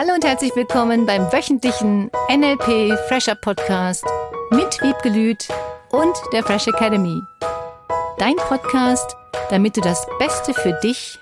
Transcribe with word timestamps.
Hallo 0.00 0.14
und 0.14 0.24
herzlich 0.24 0.54
willkommen 0.54 1.06
beim 1.06 1.22
wöchentlichen 1.32 2.08
NLP 2.30 2.96
Fresher 3.08 3.34
Podcast 3.34 4.04
mit 4.52 4.80
Wiebke 4.80 5.36
und 5.90 6.16
der 6.32 6.44
Fresh 6.44 6.68
Academy. 6.68 7.20
Dein 8.16 8.36
Podcast, 8.36 9.16
damit 9.50 9.76
du 9.76 9.80
das 9.80 10.06
Beste 10.20 10.54
für 10.54 10.78
dich 10.84 11.18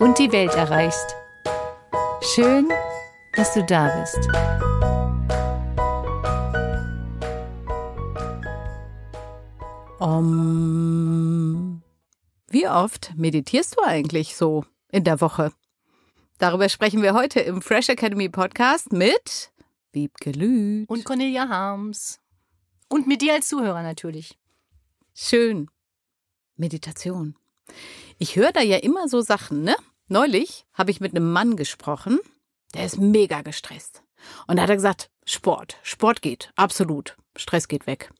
und 0.00 0.18
die 0.18 0.32
Welt 0.32 0.52
erreichst. 0.56 1.14
Schön, 2.34 2.68
dass 3.36 3.54
du 3.54 3.62
da 3.62 3.96
bist. 4.00 4.18
Um, 10.00 11.80
wie 12.48 12.66
oft 12.66 13.12
meditierst 13.14 13.76
du 13.78 13.84
eigentlich 13.84 14.36
so 14.36 14.64
in 14.90 15.04
der 15.04 15.20
Woche? 15.20 15.52
Darüber 16.38 16.68
sprechen 16.68 17.00
wir 17.00 17.14
heute 17.14 17.40
im 17.40 17.62
Fresh 17.62 17.88
Academy 17.88 18.28
Podcast 18.28 18.92
mit 18.92 19.50
Wiebke 19.92 20.32
Lüth. 20.32 20.86
Und 20.86 21.06
Cornelia 21.06 21.48
Harms. 21.48 22.20
Und 22.90 23.06
mit 23.06 23.22
dir 23.22 23.32
als 23.32 23.48
Zuhörer 23.48 23.82
natürlich. 23.82 24.38
Schön. 25.14 25.70
Meditation. 26.56 27.36
Ich 28.18 28.36
höre 28.36 28.52
da 28.52 28.60
ja 28.60 28.76
immer 28.76 29.08
so 29.08 29.22
Sachen, 29.22 29.62
ne? 29.62 29.76
Neulich 30.08 30.66
habe 30.74 30.90
ich 30.90 31.00
mit 31.00 31.16
einem 31.16 31.32
Mann 31.32 31.56
gesprochen, 31.56 32.20
der 32.74 32.84
ist 32.84 32.98
mega 32.98 33.40
gestresst. 33.40 34.02
Und 34.46 34.56
da 34.56 34.64
hat 34.64 34.70
er 34.70 34.76
gesagt, 34.76 35.10
Sport. 35.24 35.78
Sport 35.82 36.20
geht. 36.20 36.52
Absolut. 36.54 37.16
Stress 37.34 37.66
geht 37.66 37.86
weg. 37.86 38.12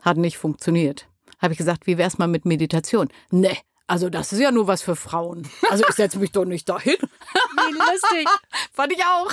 Hat 0.00 0.16
nicht 0.16 0.38
funktioniert. 0.38 1.08
Habe 1.38 1.52
ich 1.52 1.58
gesagt, 1.58 1.86
wie 1.86 1.98
wär's 1.98 2.16
mal 2.16 2.26
mit 2.26 2.46
Meditation? 2.46 3.08
Ne, 3.30 3.54
also 3.90 4.08
das 4.08 4.32
ist 4.32 4.38
ja 4.38 4.52
nur 4.52 4.68
was 4.68 4.82
für 4.82 4.94
Frauen. 4.94 5.48
Also 5.68 5.84
ich 5.88 5.96
setze 5.96 6.20
mich 6.20 6.30
doch 6.30 6.44
nicht 6.44 6.68
dahin. 6.68 6.94
Wie 6.96 7.72
lustig. 7.72 8.28
Fand 8.72 8.92
ich 8.92 9.02
auch. 9.04 9.32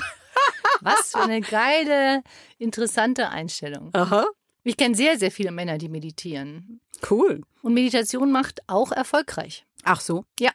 Was 0.82 1.12
für 1.12 1.20
eine 1.20 1.42
geile, 1.42 2.24
interessante 2.58 3.30
Einstellung. 3.30 3.92
Aha. 3.94 4.26
Ich 4.64 4.76
kenne 4.76 4.96
sehr, 4.96 5.20
sehr 5.20 5.30
viele 5.30 5.52
Männer, 5.52 5.78
die 5.78 5.90
meditieren. 5.90 6.82
Cool. 7.08 7.44
Und 7.62 7.76
Meditation 7.76 8.32
macht 8.32 8.62
auch 8.66 8.92
erfolgreich. 8.92 9.64
Ach 9.84 10.02
so. 10.02 10.26
Ja. 10.40 10.50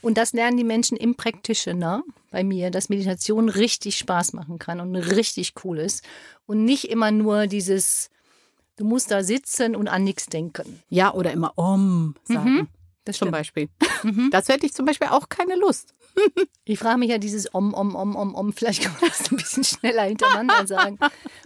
Und 0.00 0.16
das 0.16 0.32
lernen 0.32 0.56
die 0.56 0.64
Menschen 0.64 0.96
im 0.96 1.14
Practitioner 1.14 2.02
bei 2.30 2.44
mir, 2.44 2.70
dass 2.70 2.88
Meditation 2.88 3.50
richtig 3.50 3.98
Spaß 3.98 4.32
machen 4.32 4.58
kann 4.58 4.80
und 4.80 4.96
richtig 4.96 5.52
cool 5.64 5.80
ist. 5.80 6.02
Und 6.46 6.64
nicht 6.64 6.90
immer 6.90 7.10
nur 7.10 7.46
dieses, 7.46 8.08
du 8.76 8.86
musst 8.86 9.10
da 9.10 9.22
sitzen 9.22 9.76
und 9.76 9.88
an 9.88 10.02
nichts 10.02 10.26
denken. 10.26 10.82
Ja, 10.88 11.12
oder 11.12 11.32
immer 11.32 11.58
Om 11.58 12.14
sagen. 12.24 12.54
Mhm, 12.54 12.68
das 13.04 13.16
Zum 13.16 13.26
stimmt. 13.28 13.32
Beispiel. 13.32 13.68
Mhm. 14.02 14.30
Dazu 14.30 14.52
hätte 14.52 14.66
ich 14.66 14.74
zum 14.74 14.86
Beispiel 14.86 15.08
auch 15.08 15.28
keine 15.28 15.56
Lust. 15.56 15.94
Ich 16.66 16.78
frage 16.78 16.98
mich 16.98 17.10
ja 17.10 17.18
dieses 17.18 17.54
Om, 17.54 17.74
Om, 17.74 17.94
Om, 17.94 18.16
Om, 18.16 18.34
Om, 18.34 18.52
vielleicht 18.54 18.82
kann 18.82 18.94
man 18.98 19.10
das 19.10 19.30
ein 19.30 19.36
bisschen 19.36 19.64
schneller 19.64 20.04
hintereinander 20.04 20.66
sagen. 20.66 20.98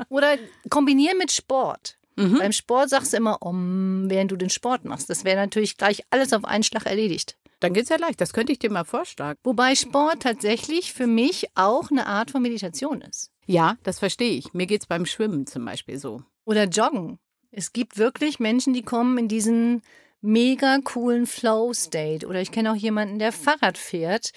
Oder 0.08 0.36
kombinieren 0.70 1.18
mit 1.18 1.32
Sport. 1.32 1.98
Mhm. 2.14 2.38
Beim 2.38 2.52
Sport 2.52 2.90
sagst 2.90 3.12
du 3.12 3.16
immer 3.16 3.42
Om, 3.42 4.04
während 4.08 4.30
du 4.30 4.36
den 4.36 4.50
Sport 4.50 4.84
machst. 4.84 5.10
Das 5.10 5.24
wäre 5.24 5.36
natürlich 5.36 5.76
gleich 5.76 6.02
alles 6.10 6.32
auf 6.32 6.44
einen 6.44 6.62
Schlag 6.62 6.86
erledigt. 6.86 7.36
Dann 7.58 7.72
geht's 7.72 7.88
ja 7.88 7.96
leicht. 7.96 8.20
Das 8.20 8.32
könnte 8.32 8.52
ich 8.52 8.60
dir 8.60 8.70
mal 8.70 8.84
vorschlagen. 8.84 9.38
Wobei 9.42 9.74
Sport 9.74 10.22
tatsächlich 10.22 10.92
für 10.92 11.08
mich 11.08 11.48
auch 11.56 11.90
eine 11.90 12.06
Art 12.06 12.30
von 12.30 12.42
Meditation 12.42 13.00
ist. 13.00 13.32
Ja, 13.46 13.76
das 13.82 13.98
verstehe 13.98 14.32
ich. 14.34 14.52
Mir 14.52 14.66
geht's 14.66 14.86
beim 14.86 15.06
Schwimmen 15.06 15.46
zum 15.48 15.64
Beispiel 15.64 15.98
so. 15.98 16.22
Oder 16.44 16.64
Joggen. 16.64 17.18
Es 17.50 17.72
gibt 17.72 17.98
wirklich 17.98 18.38
Menschen, 18.38 18.74
die 18.74 18.82
kommen 18.82 19.18
in 19.18 19.26
diesen 19.26 19.82
mega 20.20 20.78
coolen 20.82 21.26
Flow-State. 21.26 22.26
Oder 22.26 22.40
ich 22.40 22.50
kenne 22.50 22.72
auch 22.72 22.76
jemanden, 22.76 23.18
der 23.18 23.32
Fahrrad 23.32 23.78
fährt 23.78 24.32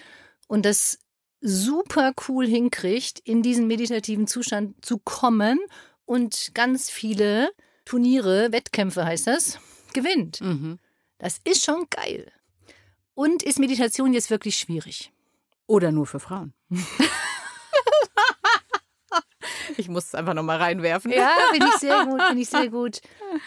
und 0.47 0.65
das 0.65 0.99
super 1.41 2.13
cool 2.27 2.45
hinkriegt, 2.45 3.19
in 3.19 3.41
diesen 3.41 3.67
meditativen 3.67 4.27
Zustand 4.27 4.85
zu 4.85 4.99
kommen 4.99 5.59
und 6.05 6.51
ganz 6.53 6.89
viele 6.89 7.51
Turniere, 7.85 8.51
Wettkämpfe 8.51 9.05
heißt 9.05 9.27
das, 9.27 9.59
gewinnt. 9.93 10.39
Mhm. 10.41 10.79
Das 11.17 11.39
ist 11.43 11.65
schon 11.65 11.87
geil. 11.89 12.31
Und 13.13 13.43
ist 13.43 13.59
Meditation 13.59 14.13
jetzt 14.13 14.29
wirklich 14.29 14.57
schwierig? 14.57 15.11
Oder 15.67 15.91
nur 15.91 16.05
für 16.05 16.19
Frauen. 16.19 16.53
ich 19.81 19.89
muss 19.89 20.05
es 20.05 20.15
einfach 20.15 20.33
nochmal 20.33 20.57
reinwerfen. 20.57 21.11
Ja, 21.11 21.31
finde 21.51 21.67
ich 21.67 21.79
sehr 21.79 22.05
gut, 22.05 22.21
finde 22.21 22.41
ich 22.41 22.49
sehr 22.49 22.69
gut. 22.69 23.01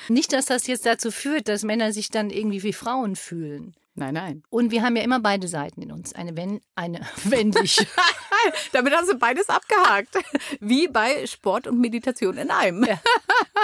Nicht, 0.09 0.33
dass 0.33 0.47
das 0.47 0.67
jetzt 0.67 0.85
dazu 0.85 1.11
führt, 1.11 1.49
dass 1.49 1.63
Männer 1.63 1.93
sich 1.93 2.11
dann 2.11 2.31
irgendwie 2.31 2.63
wie 2.63 2.73
Frauen 2.73 3.17
fühlen. 3.17 3.75
Nein, 3.97 4.15
nein. 4.15 4.43
Und 4.51 4.73
wir 4.73 4.83
haben 4.83 4.97
ja 4.97 5.05
immer 5.05 5.21
beide 5.21 5.47
Seiten 5.47 5.81
in 5.81 5.93
uns. 5.93 6.13
Eine, 6.15 6.37
wenn, 6.37 6.61
eine 6.75 7.01
männliche. 7.25 7.87
Damit 8.73 8.93
hast 8.93 9.11
du 9.11 9.17
beides 9.17 9.49
abgehakt. 9.49 10.17
Wie 10.61 10.89
bei 10.89 11.27
Sport 11.27 11.69
und 11.69 11.79
Meditation 11.81 12.37
in 12.37 12.51
einem. 12.51 12.85
Ja. 12.85 13.01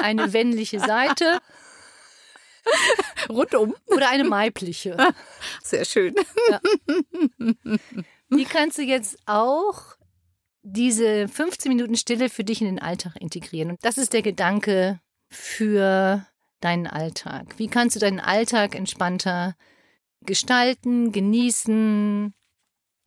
eine 0.02 0.28
männliche 0.28 0.78
Seite 0.78 1.40
Rundum. 3.28 3.74
oder 3.86 4.08
eine 4.10 4.30
weibliche. 4.30 4.96
Sehr 5.64 5.84
schön. 5.84 6.14
Wie 8.28 8.44
kannst 8.44 8.78
du 8.78 8.82
jetzt 8.82 9.18
auch 9.26 9.96
diese 10.72 11.28
15 11.28 11.70
Minuten 11.70 11.96
Stille 11.96 12.28
für 12.28 12.44
dich 12.44 12.60
in 12.60 12.66
den 12.66 12.78
Alltag 12.78 13.16
integrieren? 13.20 13.70
Und 13.70 13.78
das 13.82 13.98
ist 13.98 14.12
der 14.12 14.22
Gedanke 14.22 15.00
für 15.28 16.26
deinen 16.60 16.86
Alltag. 16.86 17.58
Wie 17.58 17.68
kannst 17.68 17.96
du 17.96 18.00
deinen 18.00 18.20
Alltag 18.20 18.74
entspannter 18.74 19.56
gestalten, 20.22 21.12
genießen? 21.12 22.34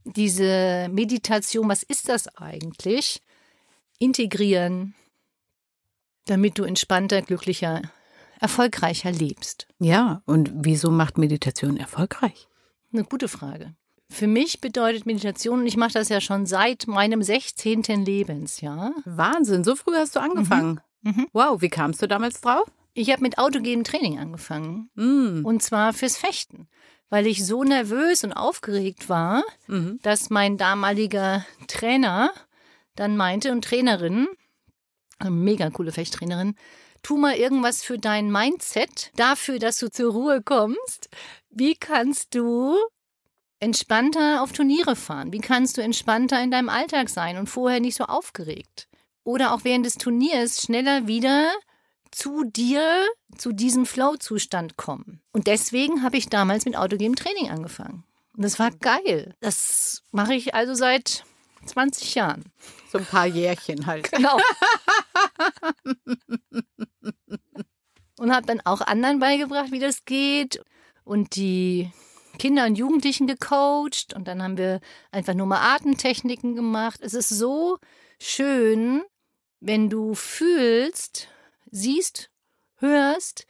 Diese 0.06 0.90
Meditation, 0.91 1.69
was 1.69 1.84
ist 1.84 2.09
das 2.09 2.28
eigentlich? 2.35 3.22
Integrieren, 4.00 4.95
damit 6.25 6.57
du 6.57 6.63
entspannter, 6.63 7.22
glücklicher, 7.22 7.81
erfolgreicher 8.40 9.12
lebst. 9.12 9.68
Ja, 9.80 10.22
und 10.25 10.51
wieso 10.53 10.91
macht 10.91 11.18
Meditation 11.18 11.78
erfolgreich? 11.78 12.50
Eine 12.91 13.06
gute 13.06 13.30
Frage. 13.30 13.75
Für 14.13 14.28
mich 14.28 14.62
bedeutet 14.62 15.07
Meditation, 15.07 15.62
und 15.62 15.66
ich 15.66 15.75
mache 15.75 15.94
das 15.94 16.09
ja 16.09 16.22
schon 16.22 16.46
seit 16.46 16.85
meinem 16.85 17.24
16. 17.24 17.81
Lebensjahr. 18.06 18.94
Wahnsinn, 19.06 19.63
so 19.63 19.75
früh 19.75 19.96
hast 19.96 20.16
du 20.16 20.19
angefangen. 20.19 20.79
Mhm. 21.01 21.28
Wow, 21.34 21.63
wie 21.63 21.69
kamst 21.69 22.00
du 22.00 22.07
damals 22.07 22.40
drauf? 22.40 22.69
Ich 22.94 23.09
habe 23.12 23.24
mit 23.24 23.40
autogenem 23.40 23.84
Training 23.84 24.19
angefangen. 24.19 24.91
Mm. 24.94 25.44
Und 25.44 25.63
zwar 25.63 25.94
fürs 25.94 26.16
Fechten. 26.16 26.68
Weil 27.09 27.25
ich 27.25 27.44
so 27.44 27.63
nervös 27.63 28.24
und 28.24 28.34
aufgeregt 28.34 29.09
war, 29.09 29.44
Mhm. 29.66 29.97
dass 30.03 30.30
mein 30.30 30.57
damaliger 30.57 31.44
Trainer 31.68 32.31
dann 32.95 33.18
meinte 33.18 33.51
und 33.51 33.66
Trainerin, 33.66 34.28
mega 35.28 35.72
coole 35.72 35.91
Fechttrainerin, 35.91 36.53
tu 37.01 37.18
mal 37.18 37.34
irgendwas 37.35 37.84
für 37.84 37.97
dein 37.97 38.31
Mindset, 38.31 39.12
dafür, 39.16 39.57
dass 39.57 39.80
du 39.80 39.90
zur 39.90 40.13
Ruhe 40.13 40.44
kommst. 40.44 41.09
Wie 41.50 41.74
kannst 41.74 42.35
du 42.35 42.78
entspannter 43.63 44.44
auf 44.44 44.51
Turniere 44.51 44.96
fahren? 44.96 45.34
Wie 45.34 45.40
kannst 45.40 45.78
du 45.78 45.81
entspannter 45.81 46.41
in 46.41 46.51
deinem 46.51 46.69
Alltag 46.69 47.09
sein 47.09 47.38
und 47.38 47.47
vorher 47.47 47.79
nicht 47.79 47.96
so 47.96 48.03
aufgeregt? 48.06 48.88
Oder 49.24 49.53
auch 49.53 49.63
während 49.63 49.85
des 49.85 49.96
Turniers 49.96 50.62
schneller 50.62 51.07
wieder 51.07 51.50
zu 52.12 52.44
dir, 52.44 53.06
zu 53.38 53.53
diesem 53.53 53.85
Flow-Zustand 53.85 54.78
kommen. 54.78 55.22
Und 55.31 55.47
deswegen 55.47 56.03
habe 56.03 56.18
ich 56.18 56.29
damals 56.29 56.66
mit 56.66 56.75
autogenem 56.78 57.16
Training 57.16 57.50
angefangen. 57.50 58.03
Und 58.35 58.44
das 58.44 58.59
war 58.59 58.72
geil. 58.72 59.35
Das 59.40 60.03
mache 60.12 60.35
ich 60.35 60.53
also 60.53 60.74
seit 60.74 61.24
20 61.66 62.16
Jahren. 62.16 62.44
So 62.91 62.97
ein 62.97 63.06
paar 63.06 63.25
Jährchen 63.25 63.85
halt. 63.85 64.12
Genau. 64.12 64.38
und 68.19 68.34
habe 68.34 68.45
dann 68.45 68.62
auch 68.62 68.81
anderen 68.81 69.19
beigebracht, 69.19 69.72
wie 69.72 69.80
das 69.80 70.06
geht. 70.06 70.63
Und 71.03 71.35
die 71.35 71.91
Kinder 72.44 72.66
und 72.66 72.76
Jugendlichen 72.76 73.25
gecoacht. 73.25 74.13
Und 74.13 74.28
dann 74.28 74.44
haben 74.44 74.57
wir 74.57 74.81
einfach 75.13 75.34
nur 75.34 75.45
mal 75.45 75.75
Atemtechniken 75.75 76.56
gemacht. 76.56 77.00
Es 77.01 77.13
ist 77.13 77.30
so 77.30 77.78
schön, 78.19 79.01
wenn 79.62 79.90
du 79.90 80.13
fühlst, 80.13 81.30
siehst, 81.72 82.31
hörst, 82.80 83.48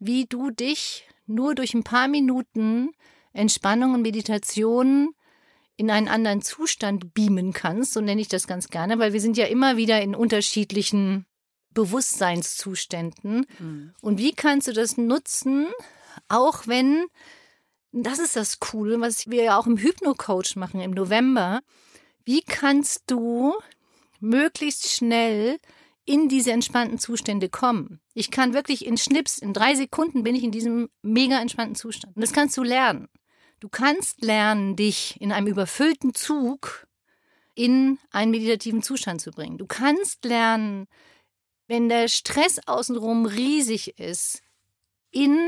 wie 0.00 0.26
du 0.26 0.50
dich 0.50 1.06
nur 1.24 1.54
durch 1.54 1.72
ein 1.72 1.84
paar 1.84 2.08
Minuten 2.08 2.90
Entspannung 3.32 3.94
und 3.94 4.02
Meditation 4.02 5.14
in 5.76 5.88
einen 5.88 6.08
anderen 6.08 6.42
Zustand 6.42 7.14
beamen 7.14 7.52
kannst, 7.52 7.92
so 7.92 8.00
nenne 8.00 8.20
ich 8.20 8.28
das 8.28 8.48
ganz 8.48 8.70
gerne, 8.70 8.98
weil 8.98 9.12
wir 9.12 9.20
sind 9.20 9.36
ja 9.36 9.46
immer 9.46 9.76
wieder 9.76 10.02
in 10.02 10.16
unterschiedlichen 10.16 11.26
Bewusstseinszuständen. 11.74 13.46
Mhm. 13.60 13.94
Und 14.00 14.18
wie 14.18 14.32
kannst 14.32 14.66
du 14.66 14.72
das 14.72 14.96
nutzen, 14.96 15.68
auch 16.28 16.66
wenn, 16.66 17.06
das 17.92 18.18
ist 18.18 18.36
das 18.36 18.58
Coole, 18.60 19.00
was 19.00 19.28
wir 19.28 19.44
ja 19.44 19.58
auch 19.58 19.66
im 19.66 19.76
Hypno-Coach 19.76 20.56
machen 20.56 20.80
im 20.80 20.92
November, 20.92 21.60
wie 22.24 22.42
kannst 22.42 23.10
du 23.10 23.54
möglichst 24.20 24.90
schnell 24.90 25.58
in 26.04 26.28
diese 26.28 26.52
entspannten 26.52 26.98
Zustände 26.98 27.48
kommen. 27.48 28.00
Ich 28.14 28.30
kann 28.30 28.54
wirklich 28.54 28.86
in 28.86 28.96
Schnips, 28.96 29.38
in 29.38 29.52
drei 29.52 29.74
Sekunden 29.74 30.22
bin 30.22 30.34
ich 30.34 30.42
in 30.42 30.50
diesem 30.50 30.88
mega 31.02 31.40
entspannten 31.40 31.76
Zustand. 31.76 32.16
Und 32.16 32.22
das 32.22 32.32
kannst 32.32 32.56
du 32.56 32.62
lernen. 32.62 33.08
Du 33.60 33.68
kannst 33.68 34.22
lernen, 34.22 34.74
dich 34.74 35.20
in 35.20 35.30
einem 35.30 35.46
überfüllten 35.46 36.14
Zug 36.14 36.86
in 37.54 37.98
einen 38.10 38.30
meditativen 38.30 38.82
Zustand 38.82 39.20
zu 39.20 39.30
bringen. 39.30 39.58
Du 39.58 39.66
kannst 39.66 40.24
lernen, 40.24 40.88
wenn 41.68 41.88
der 41.88 42.08
Stress 42.08 42.58
außenrum 42.66 43.26
riesig 43.26 43.98
ist, 43.98 44.42
in 45.10 45.38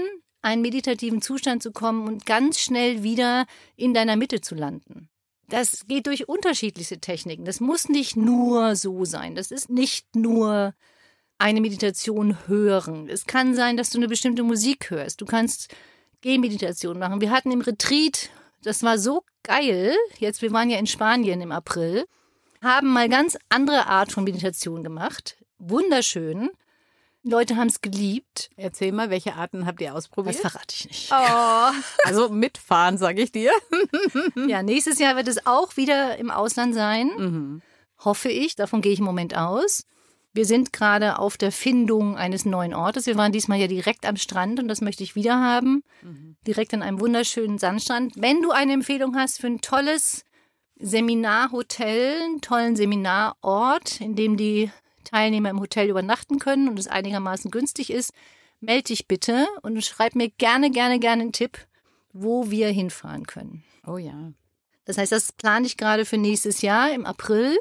einen 0.44 0.62
meditativen 0.62 1.23
Zustand 1.23 1.62
zu 1.62 1.73
kommen 1.73 2.06
und 2.06 2.26
ganz 2.26 2.61
schnell 2.61 3.02
wieder 3.02 3.46
in 3.76 3.94
deiner 3.94 4.17
Mitte 4.17 4.41
zu 4.41 4.55
landen. 4.55 5.08
Das 5.49 5.87
geht 5.87 6.06
durch 6.06 6.29
unterschiedlichste 6.29 6.99
Techniken. 6.99 7.44
Das 7.44 7.61
muss 7.61 7.88
nicht 7.88 8.17
nur 8.17 8.76
so 8.76 9.05
sein. 9.05 9.35
Das 9.35 9.50
ist 9.50 9.70
nicht 9.70 10.14
nur 10.14 10.75
eine 11.38 11.61
Meditation 11.61 12.37
hören. 12.46 13.08
Es 13.08 13.26
kann 13.26 13.55
sein, 13.55 13.76
dass 13.76 13.91
du 13.91 13.99
eine 13.99 14.08
bestimmte 14.08 14.43
Musik 14.43 14.91
hörst. 14.91 15.20
Du 15.20 15.25
kannst 15.25 15.75
Gehmeditation 16.20 16.99
machen. 16.99 17.20
Wir 17.20 17.31
hatten 17.31 17.50
im 17.50 17.61
Retreat, 17.61 18.31
das 18.62 18.82
war 18.82 18.99
so 18.99 19.23
geil. 19.43 19.94
Jetzt, 20.19 20.43
wir 20.43 20.52
waren 20.52 20.70
ja 20.70 20.79
in 20.79 20.87
Spanien 20.87 21.41
im 21.41 21.52
April, 21.52 22.05
haben 22.62 22.93
mal 22.93 23.08
ganz 23.08 23.37
andere 23.49 23.87
Art 23.87 24.12
von 24.12 24.25
Meditation 24.25 24.82
gemacht. 24.82 25.37
Wunderschön. 25.58 26.50
Leute 27.25 27.56
haben 27.56 27.69
es 27.69 27.81
geliebt. 27.81 28.50
Erzähl 28.56 28.93
mal, 28.93 29.09
welche 29.09 29.35
Arten 29.35 29.65
habt 29.65 29.81
ihr 29.81 29.94
ausprobiert? 29.94 30.35
Das 30.35 30.43
verrate 30.43 30.75
ich 30.75 30.87
nicht. 30.87 31.11
Oh. 31.12 31.73
Also 32.05 32.29
mitfahren, 32.29 32.99
sage 32.99 33.23
ich 33.23 33.32
dir. 33.32 33.50
ja, 34.47 34.62
nächstes 34.62 34.99
Jahr 34.99 35.17
wird 35.17 35.29
es 35.29 35.47
auch 35.47 35.76
wieder 35.79 36.19
im 36.19 36.31
Ausland 36.31 36.75
sein. 36.75 37.11
Mhm. 37.17 37.62
Hoffe 37.99 38.29
ich. 38.29 38.56
Davon 38.56 38.82
gehe 38.82 38.93
ich 38.93 38.99
im 38.99 39.06
Moment 39.06 39.35
aus. 39.35 39.85
Wir 40.35 40.44
sind 40.44 40.73
gerade 40.73 41.19
auf 41.19 41.38
der 41.38 41.53
Findung 41.53 42.17
eines 42.17 42.44
neuen 42.44 42.75
Ortes. 42.75 43.06
Wir 43.06 43.17
waren 43.17 43.32
diesmal 43.32 43.59
ja 43.59 43.69
direkt 43.69 44.05
am 44.05 44.17
Strand 44.17 44.61
und 44.61 44.69
das 44.69 44.82
möchte 44.82 45.03
ich 45.03 45.15
wieder 45.15 45.41
haben. 45.41 45.82
Mhm. 46.03 46.37
Direkt 46.47 46.75
an 46.75 46.82
einem 46.82 47.00
wunderschönen 47.00 47.56
Sandstrand. 47.59 48.12
Wenn 48.17 48.43
du 48.43 48.50
eine 48.50 48.75
Empfehlung 48.75 49.17
hast 49.17 49.41
für 49.41 49.47
ein 49.47 49.62
tolles 49.62 50.25
Seminarhotel, 50.77 52.20
einen 52.23 52.41
tollen 52.41 52.77
Seminarort, 52.77 54.00
in 54.00 54.15
dem 54.17 54.37
die 54.37 54.70
Teilnehmer 55.05 55.51
im 55.51 55.61
Hotel 55.61 55.89
übernachten 55.89 56.39
können 56.39 56.69
und 56.69 56.79
es 56.79 56.89
einigermaßen 56.89 57.51
günstig 57.51 57.91
ist, 57.91 58.12
melde 58.61 58.85
dich 58.85 59.06
bitte 59.06 59.47
und 59.62 59.85
schreib 59.85 60.15
mir 60.15 60.31
gerne, 60.31 60.71
gerne, 60.71 60.99
gerne 60.99 61.23
einen 61.23 61.33
Tipp, 61.33 61.59
wo 62.12 62.51
wir 62.51 62.69
hinfahren 62.69 63.27
können. 63.27 63.65
Oh 63.87 63.99
ja. 63.99 64.33
Das 64.85 64.99
heißt, 64.99 65.12
das 65.12 65.33
plane 65.33 65.67
ich 65.67 65.77
gerade 65.77 66.05
für 66.05 66.19
nächstes 66.19 66.62
Jahr 66.62 66.93
im 66.93 67.06
April. 67.06 67.59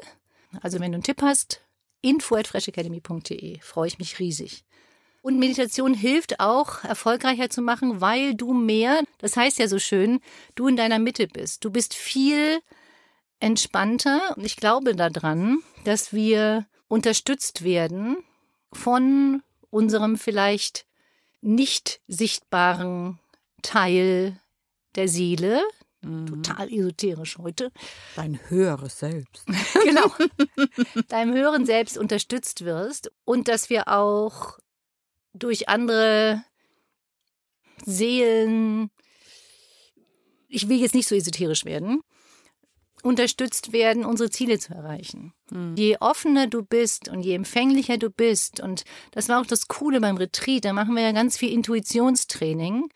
Also 0.62 0.80
wenn 0.80 0.92
du 0.92 0.96
einen 0.96 1.02
Tipp 1.02 1.22
hast, 1.22 1.62
info@freshacademy.de. 2.02 3.60
Freue 3.60 3.88
ich 3.88 3.98
mich 3.98 4.18
riesig. 4.18 4.64
Und 5.22 5.38
Meditation 5.38 5.94
hilft 5.94 6.38
auch, 6.40 6.84
erfolgreicher 6.84 7.48
zu 7.48 7.62
machen, 7.62 8.02
weil 8.02 8.34
du 8.34 8.52
mehr, 8.52 9.02
das 9.18 9.38
heißt 9.38 9.58
ja 9.58 9.68
so 9.68 9.78
schön, 9.78 10.20
du 10.54 10.68
in 10.68 10.76
deiner 10.76 10.98
Mitte 10.98 11.26
bist. 11.26 11.64
Du 11.64 11.70
bist 11.70 11.94
viel 11.94 12.60
entspannter. 13.40 14.36
Und 14.36 14.44
ich 14.44 14.56
glaube 14.56 14.94
daran, 14.94 15.60
dass 15.84 16.12
wir 16.12 16.66
unterstützt 16.94 17.64
werden 17.64 18.18
von 18.72 19.42
unserem 19.70 20.16
vielleicht 20.16 20.86
nicht 21.40 22.00
sichtbaren 22.06 23.18
Teil 23.62 24.40
der 24.94 25.08
Seele. 25.08 25.60
Mhm. 26.02 26.26
Total 26.26 26.72
esoterisch 26.72 27.38
heute. 27.38 27.72
Dein 28.14 28.38
höheres 28.48 29.00
Selbst. 29.00 29.44
genau. 29.84 30.08
Deinem 31.08 31.34
höheren 31.34 31.66
Selbst 31.66 31.98
unterstützt 31.98 32.64
wirst 32.64 33.10
und 33.24 33.48
dass 33.48 33.70
wir 33.70 33.88
auch 33.88 34.60
durch 35.32 35.68
andere 35.68 36.44
Seelen, 37.84 38.92
ich 40.46 40.68
will 40.68 40.78
jetzt 40.78 40.94
nicht 40.94 41.08
so 41.08 41.16
esoterisch 41.16 41.64
werden, 41.64 42.02
unterstützt 43.04 43.72
werden, 43.72 44.04
unsere 44.04 44.30
Ziele 44.30 44.58
zu 44.58 44.72
erreichen. 44.72 45.34
Mhm. 45.50 45.74
Je 45.76 45.98
offener 46.00 46.46
du 46.46 46.62
bist 46.62 47.08
und 47.08 47.20
je 47.20 47.34
empfänglicher 47.34 47.98
du 47.98 48.08
bist, 48.08 48.60
und 48.60 48.84
das 49.12 49.28
war 49.28 49.40
auch 49.40 49.46
das 49.46 49.68
Coole 49.68 50.00
beim 50.00 50.16
Retreat, 50.16 50.64
da 50.64 50.72
machen 50.72 50.94
wir 50.94 51.02
ja 51.02 51.12
ganz 51.12 51.36
viel 51.36 51.52
Intuitionstraining. 51.52 52.88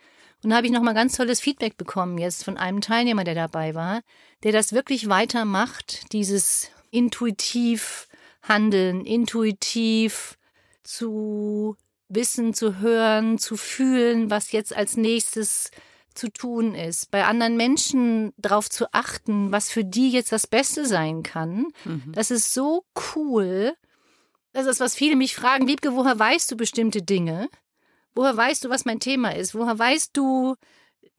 Und 0.43 0.51
da 0.51 0.57
habe 0.57 0.67
ich 0.67 0.73
nochmal 0.73 0.95
ganz 0.95 1.17
tolles 1.17 1.41
Feedback 1.41 1.77
bekommen 1.77 2.17
jetzt 2.17 2.45
von 2.45 2.57
einem 2.57 2.81
Teilnehmer, 2.81 3.25
der 3.25 3.35
dabei 3.35 3.75
war, 3.75 4.01
der 4.45 4.53
das 4.53 4.73
wirklich 4.73 5.09
weitermacht, 5.09 6.13
dieses 6.13 6.71
intuitiv 6.91 8.09
handeln, 8.43 9.05
intuitiv 9.05 10.39
zu 10.85 11.77
wissen, 12.09 12.55
zu 12.55 12.79
hören, 12.79 13.37
zu 13.39 13.59
fühlen, 13.59 14.31
was 14.31 14.53
jetzt 14.53 14.75
als 14.75 14.97
nächstes 14.97 15.71
zu 16.15 16.31
tun 16.31 16.75
ist, 16.75 17.11
bei 17.11 17.25
anderen 17.25 17.57
Menschen 17.57 18.33
darauf 18.37 18.69
zu 18.69 18.93
achten, 18.93 19.53
was 19.53 19.71
für 19.71 19.85
die 19.85 20.11
jetzt 20.11 20.33
das 20.33 20.47
Beste 20.47 20.87
sein 20.87 21.23
kann. 21.23 21.69
Mhm. 21.85 22.13
Das 22.13 22.31
ist 22.31 22.53
so 22.53 22.85
cool. 23.15 23.75
Das 24.53 24.67
ist, 24.67 24.81
was 24.81 24.95
viele 24.95 25.17
mich 25.17 25.37
fragen, 25.37 25.69
Wiebke, 25.69 25.95
woher 25.95 26.19
weißt 26.19 26.51
du 26.51 26.57
bestimmte 26.57 27.03
Dinge? 27.03 27.49
Woher 28.15 28.37
weißt 28.37 28.65
du, 28.65 28.69
was 28.69 28.85
mein 28.85 29.01
Thema 29.01 29.35
ist? 29.35 29.55
Woher 29.55 29.79
weißt 29.79 30.17
du, 30.17 30.57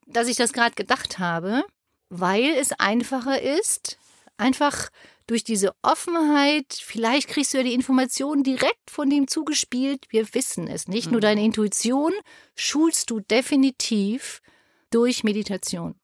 dass 0.05 0.27
ich 0.27 0.35
das 0.35 0.51
gerade 0.51 0.75
gedacht 0.75 1.19
habe? 1.19 1.63
Weil 2.09 2.55
es 2.59 2.73
einfacher 2.73 3.41
ist, 3.41 3.97
einfach 4.37 4.89
durch 5.27 5.43
diese 5.43 5.73
Offenheit, 5.83 6.65
vielleicht 6.73 7.29
kriegst 7.29 7.53
du 7.53 7.59
ja 7.59 7.63
die 7.63 7.75
Informationen 7.75 8.43
direkt 8.43 8.89
von 8.89 9.09
dem 9.09 9.27
zugespielt. 9.27 10.07
Wir 10.09 10.33
wissen 10.33 10.67
es 10.67 10.87
nicht. 10.87 11.05
Mhm. 11.05 11.11
Nur 11.13 11.21
deine 11.21 11.43
Intuition 11.43 12.13
schulst 12.55 13.11
du 13.11 13.19
definitiv 13.19 14.41
durch 14.91 15.23
Meditation. 15.23 15.95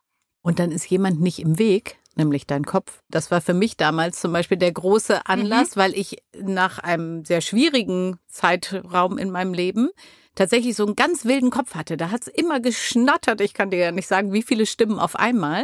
Und 0.41 0.59
dann 0.59 0.71
ist 0.71 0.87
jemand 0.89 1.21
nicht 1.21 1.39
im 1.39 1.57
Weg, 1.57 1.97
nämlich 2.15 2.45
dein 2.45 2.65
Kopf. 2.65 3.01
Das 3.09 3.31
war 3.31 3.41
für 3.41 3.53
mich 3.53 3.77
damals 3.77 4.19
zum 4.19 4.31
Beispiel 4.31 4.57
der 4.57 4.71
große 4.71 5.25
Anlass, 5.25 5.75
mhm. 5.75 5.79
weil 5.79 5.93
ich 5.93 6.23
nach 6.39 6.79
einem 6.79 7.25
sehr 7.25 7.41
schwierigen 7.41 8.17
Zeitraum 8.27 9.17
in 9.17 9.31
meinem 9.31 9.53
Leben 9.53 9.89
tatsächlich 10.35 10.75
so 10.75 10.85
einen 10.85 10.95
ganz 10.95 11.25
wilden 11.25 11.49
Kopf 11.49 11.75
hatte. 11.75 11.97
Da 11.97 12.11
hat 12.11 12.21
es 12.21 12.27
immer 12.27 12.59
geschnattert. 12.59 13.41
Ich 13.41 13.53
kann 13.53 13.71
dir 13.71 13.79
ja 13.79 13.91
nicht 13.91 14.07
sagen, 14.07 14.33
wie 14.33 14.43
viele 14.43 14.65
Stimmen 14.65 14.99
auf 14.99 15.15
einmal. 15.15 15.63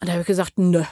Und 0.00 0.08
da 0.08 0.12
habe 0.12 0.22
ich 0.22 0.26
gesagt, 0.26 0.58
nö, 0.58 0.82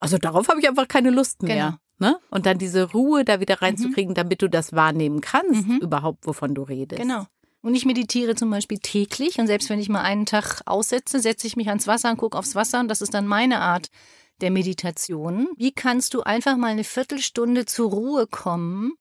also 0.00 0.18
darauf 0.18 0.48
habe 0.48 0.60
ich 0.60 0.68
einfach 0.68 0.88
keine 0.88 1.10
Lust 1.10 1.42
mehr. 1.42 1.78
Genau. 1.98 2.10
Ne? 2.10 2.18
Und 2.30 2.44
dann 2.44 2.58
diese 2.58 2.90
Ruhe 2.92 3.24
da 3.24 3.40
wieder 3.40 3.62
reinzukriegen, 3.62 4.10
mhm. 4.10 4.16
damit 4.16 4.42
du 4.42 4.50
das 4.50 4.74
wahrnehmen 4.74 5.20
kannst, 5.22 5.66
mhm. 5.66 5.78
überhaupt, 5.78 6.26
wovon 6.26 6.54
du 6.54 6.62
redest. 6.62 7.00
Genau. 7.00 7.26
Und 7.66 7.74
ich 7.74 7.84
meditiere 7.84 8.36
zum 8.36 8.48
Beispiel 8.48 8.78
täglich. 8.78 9.40
Und 9.40 9.48
selbst 9.48 9.70
wenn 9.70 9.80
ich 9.80 9.88
mal 9.88 10.02
einen 10.02 10.24
Tag 10.24 10.62
aussetze, 10.66 11.18
setze 11.18 11.48
ich 11.48 11.56
mich 11.56 11.66
ans 11.66 11.88
Wasser 11.88 12.12
und 12.12 12.16
gucke 12.16 12.38
aufs 12.38 12.54
Wasser. 12.54 12.78
Und 12.78 12.86
das 12.86 13.02
ist 13.02 13.12
dann 13.12 13.26
meine 13.26 13.60
Art 13.60 13.88
der 14.40 14.52
Meditation. 14.52 15.48
Wie 15.56 15.72
kannst 15.72 16.14
du 16.14 16.22
einfach 16.22 16.56
mal 16.56 16.68
eine 16.68 16.84
Viertelstunde 16.84 17.66
zur 17.66 17.90
Ruhe 17.90 18.28
kommen, 18.28 18.92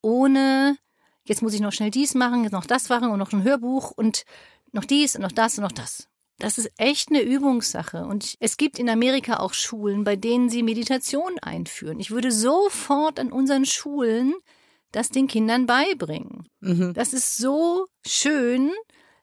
ohne, 0.00 0.76
jetzt 1.24 1.42
muss 1.42 1.54
ich 1.54 1.60
noch 1.60 1.72
schnell 1.72 1.90
dies 1.90 2.14
machen, 2.14 2.44
jetzt 2.44 2.52
noch 2.52 2.66
das 2.66 2.88
machen 2.88 3.10
und 3.10 3.18
noch 3.18 3.32
ein 3.32 3.42
Hörbuch 3.42 3.90
und 3.90 4.22
noch 4.70 4.84
dies 4.84 5.16
und 5.16 5.22
noch 5.22 5.32
das 5.32 5.58
und 5.58 5.64
noch 5.64 5.72
das. 5.72 6.06
Das 6.38 6.56
ist 6.56 6.70
echt 6.76 7.08
eine 7.08 7.20
Übungssache. 7.20 8.06
Und 8.06 8.36
es 8.38 8.56
gibt 8.56 8.78
in 8.78 8.88
Amerika 8.88 9.40
auch 9.40 9.54
Schulen, 9.54 10.04
bei 10.04 10.14
denen 10.14 10.50
sie 10.50 10.62
Meditation 10.62 11.40
einführen. 11.40 11.98
Ich 11.98 12.12
würde 12.12 12.30
sofort 12.30 13.18
an 13.18 13.32
unseren 13.32 13.64
Schulen 13.64 14.34
das 14.94 15.10
den 15.10 15.26
Kindern 15.26 15.66
beibringen. 15.66 16.46
Mhm. 16.60 16.94
Das 16.94 17.12
ist 17.12 17.36
so 17.36 17.86
schön, 18.06 18.72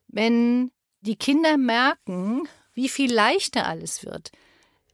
wenn 0.08 0.72
die 1.02 1.16
Kinder 1.16 1.58
merken, 1.58 2.48
wie 2.74 2.90
viel 2.90 3.14
leichter 3.14 3.66
alles 3.66 4.06
wird, 4.06 4.32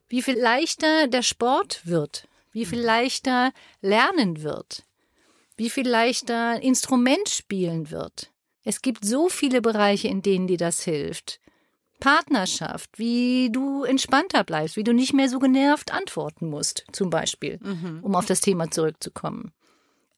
wie 0.07 0.21
viel 0.21 0.37
leichter 0.37 1.07
der 1.07 1.21
Sport 1.23 1.85
wird, 1.85 2.27
wie 2.51 2.65
viel 2.65 2.79
leichter 2.79 3.51
lernen 3.81 4.41
wird, 4.41 4.83
wie 5.57 5.69
viel 5.69 5.87
leichter 5.87 6.61
Instrument 6.61 7.29
spielen 7.29 7.91
wird. 7.91 8.31
Es 8.63 8.81
gibt 8.81 9.05
so 9.05 9.29
viele 9.29 9.61
Bereiche, 9.61 10.07
in 10.07 10.21
denen 10.21 10.47
dir 10.47 10.57
das 10.57 10.83
hilft. 10.83 11.39
Partnerschaft, 11.99 12.99
wie 12.99 13.49
du 13.51 13.83
entspannter 13.83 14.43
bleibst, 14.43 14.75
wie 14.75 14.83
du 14.83 14.93
nicht 14.93 15.13
mehr 15.13 15.29
so 15.29 15.39
genervt 15.39 15.91
antworten 15.91 16.47
musst, 16.47 16.85
zum 16.91 17.09
Beispiel, 17.09 17.59
mhm. 17.61 17.99
um 18.03 18.15
auf 18.15 18.25
das 18.25 18.41
Thema 18.41 18.69
zurückzukommen. 18.69 19.51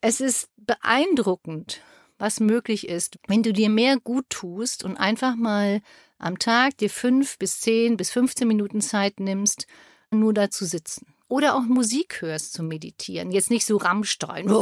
Es 0.02 0.22
ist 0.22 0.50
beeindruckend, 0.58 1.82
was 2.18 2.40
möglich 2.40 2.88
ist, 2.88 3.20
wenn 3.28 3.44
du 3.44 3.52
dir 3.52 3.70
mehr 3.70 4.00
gut 4.00 4.30
tust 4.30 4.84
und 4.84 4.98
einfach 4.98 5.36
mal 5.36 5.82
am 6.18 6.40
Tag 6.40 6.78
dir 6.78 6.90
fünf 6.90 7.38
bis 7.38 7.60
zehn 7.60 7.98
bis 7.98 8.12
15 8.12 8.48
Minuten 8.48 8.82
Zeit 8.82 9.20
nimmst, 9.20 9.68
nur 10.12 10.34
da 10.34 10.50
zu 10.50 10.66
sitzen. 10.66 11.08
Oder 11.28 11.56
auch 11.56 11.62
Musik 11.62 12.22
hörst 12.22 12.54
zum 12.54 12.68
Meditieren. 12.68 13.30
Jetzt 13.30 13.52
nicht 13.52 13.66
so 13.66 13.78
Rammstein. 13.78 14.50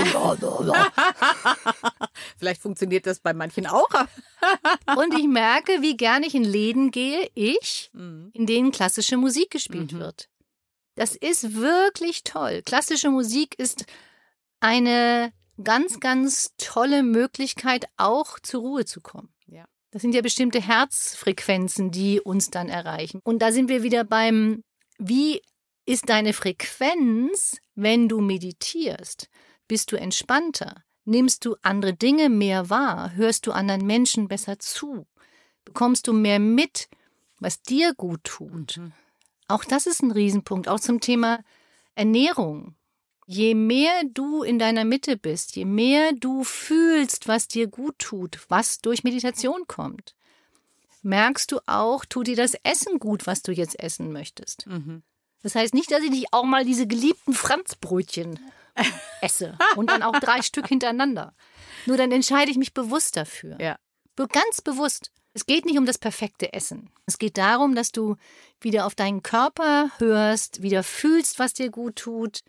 Vielleicht 2.38 2.62
funktioniert 2.62 3.08
das 3.08 3.20
bei 3.20 3.34
manchen 3.34 3.68
auch. 3.68 3.90
und 4.98 5.18
ich 5.18 5.28
merke, 5.28 5.82
wie 5.82 5.96
gern 5.96 6.24
ich 6.24 6.36
in 6.36 6.44
Läden 6.44 6.92
gehe, 6.92 7.30
ich, 7.36 7.90
mhm. 7.94 8.32
in 8.34 8.46
denen 8.46 8.72
klassische 8.72 9.16
Musik 9.16 9.52
gespielt 9.52 9.94
mhm. 9.94 10.00
wird. 10.00 10.28
Das 10.96 11.16
ist 11.16 11.56
wirklich 11.56 12.24
toll. 12.24 12.64
Klassische 12.66 13.12
Musik 13.12 13.58
ist 13.58 13.86
eine 14.60 15.34
ganz, 15.64 16.00
ganz 16.00 16.54
tolle 16.58 17.04
Möglichkeit, 17.04 17.86
auch 17.98 18.40
zur 18.40 18.62
Ruhe 18.62 18.86
zu 18.86 19.02
kommen. 19.02 19.30
Ja. 19.48 19.66
Das 19.92 20.02
sind 20.02 20.14
ja 20.14 20.22
bestimmte 20.22 20.62
Herzfrequenzen, 20.62 21.92
die 21.92 22.22
uns 22.22 22.50
dann 22.50 22.70
erreichen. 22.70 23.22
Und 23.24 23.42
da 23.42 23.52
sind 23.52 23.70
wir 23.70 23.84
wieder 23.84 24.04
beim, 24.04 24.64
wie 24.98 25.42
ist 25.86 26.10
deine 26.10 26.34
Frequenz, 26.34 27.58
wenn 27.76 28.10
du 28.10 28.20
meditierst? 28.20 29.30
Bist 29.68 29.92
du 29.92 29.96
entspannter? 29.96 30.84
Nimmst 31.06 31.46
du 31.46 31.56
andere 31.62 31.94
Dinge 31.94 32.30
mehr 32.30 32.70
wahr? 32.70 33.14
Hörst 33.16 33.48
du 33.48 33.54
anderen 33.54 33.86
Menschen 33.86 34.28
besser 34.28 34.60
zu? 34.60 35.08
Bekommst 35.64 36.08
du 36.08 36.14
mehr 36.14 36.40
mit, 36.40 36.90
was 37.40 37.62
dir 37.62 37.94
gut 37.96 38.24
tut? 38.26 38.78
Mhm. 38.78 38.92
Auch 39.48 39.64
das 39.64 39.88
ist 39.88 40.02
ein 40.02 40.12
Riesenpunkt, 40.12 40.68
auch 40.68 40.80
zum 40.80 41.00
Thema 41.00 41.40
Ernährung. 41.96 42.76
Je 43.30 43.56
mehr 43.56 44.04
du 44.06 44.42
in 44.42 44.58
deiner 44.58 44.86
Mitte 44.86 45.18
bist, 45.18 45.58
je 45.58 45.66
mehr 45.66 46.14
du 46.14 46.46
fühlst, 46.46 47.28
was 47.28 47.50
dir 47.50 47.68
gut 47.68 48.00
tut, 48.00 48.40
was 48.48 48.80
durch 48.80 49.04
Meditation 49.04 49.68
kommt, 49.68 50.16
merkst 51.02 51.52
du 51.52 51.60
auch, 51.66 52.06
tut 52.06 52.28
dir 52.28 52.38
das 52.38 52.54
Essen 52.64 53.00
gut, 53.00 53.28
was 53.28 53.42
du 53.42 53.52
jetzt 53.52 53.78
essen 53.82 54.14
möchtest. 54.14 54.66
Mhm. 54.66 55.04
Das 55.44 55.56
heißt 55.56 55.74
nicht, 55.74 55.92
dass 55.92 56.04
ich 56.04 56.10
nicht 56.10 56.28
auch 56.32 56.46
mal 56.46 56.64
diese 56.64 56.88
geliebten 56.88 57.34
Franzbrötchen 57.34 58.40
esse 59.22 59.58
und 59.76 59.90
dann 59.90 60.04
auch 60.04 60.18
drei 60.20 60.42
Stück 60.42 60.68
hintereinander. 60.68 61.34
Nur 61.86 61.98
dann 61.98 62.14
entscheide 62.14 62.50
ich 62.50 62.58
mich 62.58 62.74
bewusst 62.74 63.18
dafür. 63.18 63.60
Ja. 63.60 63.78
Ganz 64.16 64.62
bewusst. 64.62 65.12
Es 65.34 65.46
geht 65.46 65.66
nicht 65.66 65.78
um 65.78 65.86
das 65.86 65.98
perfekte 65.98 66.54
Essen. 66.54 66.90
Es 67.06 67.18
geht 67.18 67.38
darum, 67.38 67.76
dass 67.76 67.92
du 67.92 68.16
wieder 68.62 68.86
auf 68.86 68.96
deinen 68.96 69.22
Körper 69.22 69.92
hörst, 69.98 70.62
wieder 70.62 70.82
fühlst, 70.82 71.40
was 71.40 71.54
dir 71.54 71.70
gut 71.70 71.98
tut. 71.98 72.42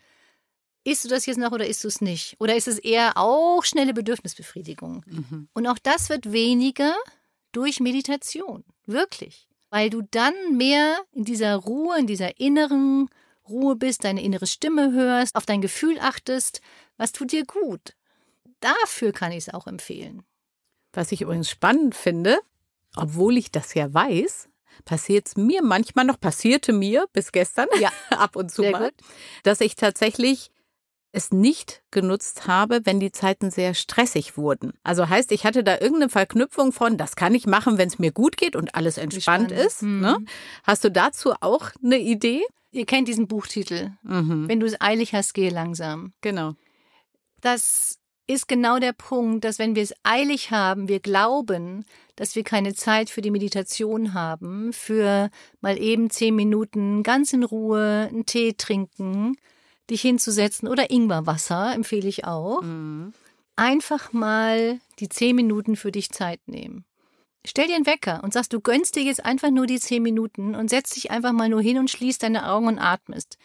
Isst 0.88 1.04
du 1.04 1.08
das 1.08 1.26
jetzt 1.26 1.36
noch 1.36 1.52
oder 1.52 1.66
isst 1.66 1.84
du 1.84 1.88
es 1.88 2.00
nicht? 2.00 2.34
Oder 2.38 2.56
ist 2.56 2.66
es 2.66 2.78
eher 2.78 3.18
auch 3.18 3.62
schnelle 3.62 3.92
Bedürfnisbefriedigung? 3.92 5.04
Mhm. 5.06 5.48
Und 5.52 5.66
auch 5.66 5.78
das 5.78 6.08
wird 6.08 6.32
weniger 6.32 6.96
durch 7.52 7.78
Meditation. 7.78 8.64
Wirklich. 8.86 9.48
Weil 9.68 9.90
du 9.90 10.00
dann 10.00 10.32
mehr 10.56 10.98
in 11.12 11.24
dieser 11.24 11.56
Ruhe, 11.56 11.98
in 11.98 12.06
dieser 12.06 12.40
inneren 12.40 13.10
Ruhe 13.46 13.76
bist, 13.76 14.04
deine 14.04 14.22
innere 14.22 14.46
Stimme 14.46 14.92
hörst, 14.92 15.36
auf 15.36 15.44
dein 15.44 15.60
Gefühl 15.60 15.98
achtest, 16.00 16.62
was 16.96 17.12
tut 17.12 17.32
dir 17.32 17.44
gut. 17.44 17.94
Dafür 18.60 19.12
kann 19.12 19.32
ich 19.32 19.46
es 19.46 19.52
auch 19.52 19.66
empfehlen. 19.66 20.22
Was 20.94 21.12
ich 21.12 21.20
übrigens 21.20 21.50
spannend 21.50 21.96
finde, 21.96 22.38
obwohl 22.96 23.36
ich 23.36 23.50
das 23.50 23.74
ja 23.74 23.92
weiß, 23.92 24.48
passiert 24.86 25.28
es 25.28 25.36
mir 25.36 25.62
manchmal 25.62 26.06
noch, 26.06 26.18
passierte 26.18 26.72
mir 26.72 27.06
bis 27.12 27.30
gestern, 27.30 27.68
ja. 27.78 27.92
ab 28.10 28.36
und 28.36 28.50
zu 28.50 28.62
mal, 28.62 28.84
gut. 28.84 28.94
dass 29.42 29.60
ich 29.60 29.76
tatsächlich 29.76 30.50
es 31.18 31.32
nicht 31.32 31.82
genutzt 31.90 32.46
habe, 32.46 32.80
wenn 32.84 33.00
die 33.00 33.12
Zeiten 33.12 33.50
sehr 33.50 33.74
stressig 33.74 34.38
wurden. 34.38 34.72
Also 34.82 35.08
heißt, 35.08 35.32
ich 35.32 35.44
hatte 35.44 35.62
da 35.62 35.74
irgendeine 35.74 36.08
Verknüpfung 36.08 36.72
von, 36.72 36.96
das 36.96 37.16
kann 37.16 37.34
ich 37.34 37.46
machen, 37.46 37.76
wenn 37.76 37.88
es 37.88 37.98
mir 37.98 38.12
gut 38.12 38.36
geht 38.36 38.56
und 38.56 38.74
alles 38.74 38.96
entspannt 38.96 39.52
ist. 39.52 39.82
Mhm. 39.82 40.00
Ne? 40.00 40.18
Hast 40.64 40.84
du 40.84 40.90
dazu 40.90 41.34
auch 41.40 41.70
eine 41.84 41.98
Idee? 41.98 42.42
Ihr 42.70 42.86
kennt 42.86 43.08
diesen 43.08 43.28
Buchtitel. 43.28 43.92
Mhm. 44.02 44.48
Wenn 44.48 44.60
du 44.60 44.66
es 44.66 44.80
eilig 44.80 45.12
hast, 45.12 45.34
gehe 45.34 45.50
langsam. 45.50 46.12
Genau. 46.20 46.54
Das 47.40 47.98
ist 48.26 48.46
genau 48.46 48.78
der 48.78 48.92
Punkt, 48.92 49.44
dass 49.44 49.58
wenn 49.58 49.74
wir 49.74 49.82
es 49.82 49.94
eilig 50.02 50.50
haben, 50.50 50.88
wir 50.88 51.00
glauben, 51.00 51.84
dass 52.14 52.36
wir 52.36 52.44
keine 52.44 52.74
Zeit 52.74 53.08
für 53.08 53.22
die 53.22 53.30
Meditation 53.30 54.12
haben, 54.12 54.72
für 54.72 55.30
mal 55.60 55.78
eben 55.78 56.10
zehn 56.10 56.36
Minuten 56.36 57.02
ganz 57.02 57.32
in 57.32 57.42
Ruhe 57.42 58.08
einen 58.10 58.26
Tee 58.26 58.52
trinken, 58.52 59.36
dich 59.90 60.02
hinzusetzen 60.02 60.68
oder 60.68 60.90
Ingwerwasser 60.90 61.74
empfehle 61.74 62.08
ich 62.08 62.24
auch. 62.24 62.62
Mhm. 62.62 63.12
Einfach 63.56 64.12
mal 64.12 64.78
die 65.00 65.08
zehn 65.08 65.34
Minuten 65.34 65.76
für 65.76 65.90
dich 65.90 66.10
Zeit 66.10 66.40
nehmen. 66.46 66.84
Stell 67.44 67.66
dir 67.66 67.76
einen 67.76 67.86
Wecker 67.86 68.22
und 68.22 68.32
sagst, 68.32 68.52
du 68.52 68.60
gönnst 68.60 68.96
dir 68.96 69.02
jetzt 69.02 69.24
einfach 69.24 69.50
nur 69.50 69.66
die 69.66 69.80
zehn 69.80 70.02
Minuten 70.02 70.54
und 70.54 70.68
setzt 70.68 70.96
dich 70.96 71.10
einfach 71.10 71.32
mal 71.32 71.48
nur 71.48 71.62
hin 71.62 71.78
und 71.78 71.90
schließt 71.90 72.22
deine 72.22 72.50
Augen 72.50 72.66
und 72.66 72.78
atmest. 72.78 73.38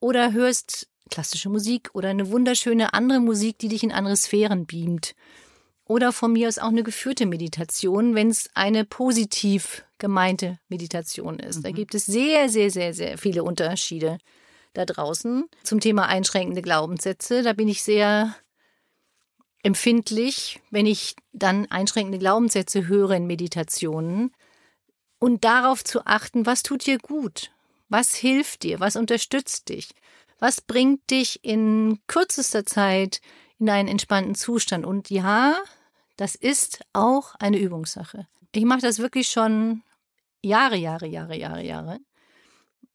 Oder 0.00 0.32
hörst 0.32 0.88
klassische 1.10 1.48
Musik 1.48 1.90
oder 1.92 2.08
eine 2.08 2.30
wunderschöne 2.30 2.92
andere 2.92 3.20
Musik, 3.20 3.58
die 3.58 3.68
dich 3.68 3.82
in 3.82 3.92
andere 3.92 4.16
Sphären 4.16 4.66
beamt. 4.66 5.14
Oder 5.84 6.12
von 6.12 6.32
mir 6.32 6.48
aus 6.48 6.58
auch 6.58 6.68
eine 6.68 6.82
geführte 6.82 7.26
Meditation, 7.26 8.14
wenn 8.16 8.28
es 8.28 8.50
eine 8.54 8.84
positiv 8.84 9.84
gemeinte 9.98 10.58
Meditation 10.68 11.38
ist. 11.38 11.58
Mhm. 11.58 11.62
Da 11.62 11.70
gibt 11.70 11.94
es 11.94 12.06
sehr, 12.06 12.48
sehr, 12.48 12.70
sehr, 12.70 12.92
sehr 12.92 13.18
viele 13.18 13.44
Unterschiede 13.44 14.18
da 14.76 14.84
draußen 14.84 15.46
zum 15.62 15.80
Thema 15.80 16.06
einschränkende 16.06 16.62
Glaubenssätze. 16.62 17.42
Da 17.42 17.52
bin 17.52 17.68
ich 17.68 17.82
sehr 17.82 18.34
empfindlich, 19.62 20.60
wenn 20.70 20.86
ich 20.86 21.16
dann 21.32 21.70
einschränkende 21.70 22.18
Glaubenssätze 22.18 22.86
höre 22.86 23.12
in 23.12 23.26
Meditationen 23.26 24.32
und 25.18 25.44
darauf 25.44 25.82
zu 25.82 26.06
achten, 26.06 26.46
was 26.46 26.62
tut 26.62 26.86
dir 26.86 26.98
gut? 26.98 27.50
Was 27.88 28.14
hilft 28.14 28.62
dir? 28.62 28.80
Was 28.80 28.96
unterstützt 28.96 29.68
dich? 29.68 29.90
Was 30.38 30.60
bringt 30.60 31.10
dich 31.10 31.44
in 31.44 31.98
kürzester 32.06 32.66
Zeit 32.66 33.20
in 33.58 33.70
einen 33.70 33.88
entspannten 33.88 34.34
Zustand? 34.34 34.84
Und 34.84 35.08
ja, 35.08 35.56
das 36.16 36.34
ist 36.34 36.80
auch 36.92 37.34
eine 37.36 37.58
Übungssache. 37.58 38.26
Ich 38.52 38.64
mache 38.64 38.80
das 38.80 38.98
wirklich 38.98 39.28
schon 39.28 39.82
Jahre, 40.42 40.76
Jahre, 40.76 41.06
Jahre, 41.06 41.36
Jahre, 41.36 41.64
Jahre 41.64 41.98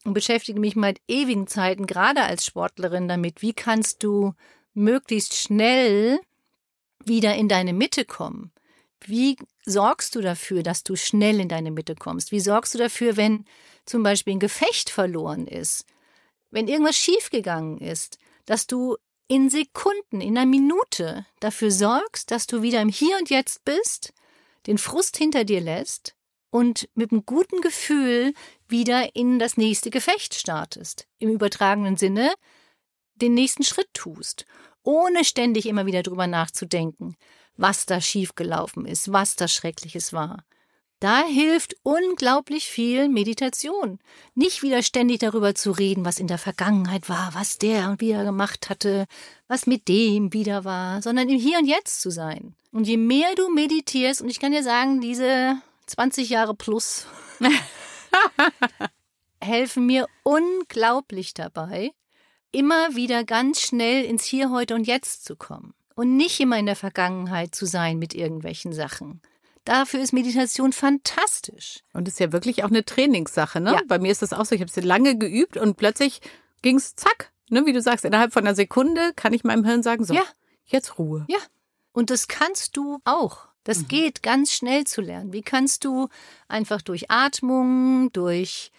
und 0.03 0.13
beschäftige 0.13 0.59
mich 0.59 0.75
mit 0.75 0.99
ewigen 1.07 1.47
Zeiten, 1.47 1.85
gerade 1.85 2.23
als 2.23 2.45
Sportlerin, 2.45 3.07
damit, 3.07 3.41
wie 3.41 3.53
kannst 3.53 4.03
du 4.03 4.33
möglichst 4.73 5.35
schnell 5.35 6.19
wieder 7.05 7.35
in 7.35 7.47
deine 7.47 7.73
Mitte 7.73 8.05
kommen? 8.05 8.51
Wie 9.03 9.37
sorgst 9.65 10.15
du 10.15 10.21
dafür, 10.21 10.63
dass 10.63 10.83
du 10.83 10.95
schnell 10.95 11.39
in 11.39 11.49
deine 11.49 11.71
Mitte 11.71 11.95
kommst? 11.95 12.31
Wie 12.31 12.39
sorgst 12.39 12.73
du 12.73 12.77
dafür, 12.77 13.17
wenn 13.17 13.45
zum 13.85 14.03
Beispiel 14.03 14.33
ein 14.35 14.39
Gefecht 14.39 14.89
verloren 14.89 15.47
ist? 15.47 15.85
Wenn 16.51 16.67
irgendwas 16.67 16.97
schiefgegangen 16.97 17.77
ist, 17.79 18.17
dass 18.45 18.67
du 18.67 18.97
in 19.27 19.49
Sekunden, 19.49 20.19
in 20.19 20.37
einer 20.37 20.45
Minute 20.45 21.25
dafür 21.39 21.71
sorgst, 21.71 22.31
dass 22.31 22.47
du 22.47 22.61
wieder 22.61 22.81
im 22.81 22.89
Hier 22.89 23.17
und 23.17 23.29
Jetzt 23.29 23.63
bist, 23.63 24.13
den 24.67 24.77
Frust 24.77 25.17
hinter 25.17 25.45
dir 25.45 25.61
lässt 25.61 26.15
und 26.49 26.89
mit 26.95 27.11
einem 27.11 27.25
guten 27.25 27.61
Gefühl 27.61 28.33
wieder 28.71 29.15
in 29.15 29.39
das 29.39 29.57
nächste 29.57 29.89
Gefecht 29.89 30.33
startest. 30.33 31.07
Im 31.19 31.29
übertragenen 31.29 31.97
Sinne 31.97 32.33
den 33.15 33.33
nächsten 33.33 33.63
Schritt 33.63 33.89
tust 33.93 34.45
ohne 34.83 35.23
ständig 35.23 35.65
immer 35.67 35.85
wieder 35.85 36.03
drüber 36.03 36.27
nachzudenken, 36.27 37.15
was 37.57 37.85
da 37.85 38.01
schiefgelaufen 38.01 38.85
ist, 38.85 39.11
was 39.11 39.35
da 39.35 39.47
Schreckliches 39.47 40.13
war. 40.13 40.43
Da 40.99 41.23
hilft 41.25 41.75
unglaublich 41.81 42.65
viel 42.65 43.09
Meditation. 43.09 43.97
Nicht 44.35 44.61
wieder 44.61 44.83
ständig 44.83 45.19
darüber 45.19 45.55
zu 45.55 45.71
reden, 45.71 46.05
was 46.05 46.19
in 46.19 46.27
der 46.27 46.37
Vergangenheit 46.37 47.09
war, 47.09 47.31
was 47.33 47.57
der 47.57 47.99
wieder 47.99 48.23
gemacht 48.23 48.69
hatte, 48.69 49.07
was 49.47 49.65
mit 49.65 49.87
dem 49.87 50.31
wieder 50.31 50.63
war, 50.63 51.01
sondern 51.01 51.27
im 51.27 51.39
Hier 51.39 51.57
und 51.57 51.65
Jetzt 51.65 52.01
zu 52.01 52.11
sein. 52.11 52.55
Und 52.71 52.87
je 52.87 52.97
mehr 52.97 53.33
du 53.35 53.49
meditierst, 53.49 54.21
und 54.21 54.29
ich 54.29 54.39
kann 54.39 54.51
dir 54.51 54.63
sagen, 54.63 55.01
diese 55.01 55.59
20 55.87 56.29
Jahre 56.29 56.53
plus 56.53 57.07
helfen 59.41 59.85
mir 59.85 60.07
unglaublich 60.23 61.33
dabei, 61.33 61.91
immer 62.51 62.95
wieder 62.95 63.23
ganz 63.23 63.61
schnell 63.61 64.03
ins 64.05 64.25
Hier, 64.25 64.51
heute 64.51 64.75
und 64.75 64.85
Jetzt 64.85 65.25
zu 65.25 65.35
kommen 65.35 65.73
und 65.95 66.15
nicht 66.17 66.39
immer 66.39 66.57
in 66.57 66.65
der 66.65 66.75
Vergangenheit 66.75 67.55
zu 67.55 67.65
sein 67.65 67.97
mit 67.99 68.13
irgendwelchen 68.13 68.73
Sachen. 68.73 69.21
Dafür 69.65 69.99
ist 70.01 70.13
Meditation 70.13 70.73
fantastisch. 70.73 71.83
Und 71.93 72.07
ist 72.07 72.19
ja 72.19 72.31
wirklich 72.31 72.63
auch 72.63 72.69
eine 72.69 72.83
Trainingssache, 72.83 73.61
ne? 73.61 73.73
Ja. 73.73 73.81
Bei 73.87 73.99
mir 73.99 74.11
ist 74.11 74.23
das 74.23 74.33
auch 74.33 74.45
so, 74.45 74.55
ich 74.55 74.61
habe 74.61 74.71
sie 74.71 74.81
lange 74.81 75.17
geübt 75.17 75.57
und 75.57 75.77
plötzlich 75.77 76.21
ging 76.63 76.77
es 76.77 76.95
zack, 76.95 77.31
ne, 77.49 77.65
wie 77.65 77.73
du 77.73 77.81
sagst, 77.81 78.05
innerhalb 78.05 78.33
von 78.33 78.45
einer 78.45 78.55
Sekunde 78.55 79.13
kann 79.15 79.33
ich 79.33 79.43
meinem 79.43 79.63
Hirn 79.63 79.83
sagen, 79.83 80.03
so, 80.03 80.13
ja. 80.13 80.23
jetzt 80.65 80.97
Ruhe. 80.97 81.25
Ja. 81.29 81.37
Und 81.91 82.09
das 82.09 82.27
kannst 82.27 82.75
du 82.77 82.99
auch. 83.05 83.49
Das 83.63 83.79
mhm. 83.79 83.87
geht 83.87 84.23
ganz 84.23 84.51
schnell 84.51 84.85
zu 84.85 85.01
lernen. 85.01 85.33
Wie 85.33 85.41
kannst 85.41 85.85
du 85.85 86.07
einfach 86.47 86.81
durch 86.81 87.11
Atmung, 87.11 88.11
durch 88.13 88.71